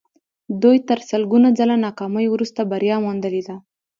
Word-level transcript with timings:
دوی 0.61 0.77
تر 0.87 0.99
سلګونه 1.09 1.47
ځله 1.59 1.75
ناکامیو 1.85 2.33
وروسته 2.33 2.61
بریا 2.71 2.95
موندلې 3.05 3.41
ده 3.47 3.55